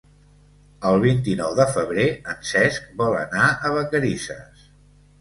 [0.91, 4.69] El vint-i-nou de febrer en Cesc vol anar a Vacarisses.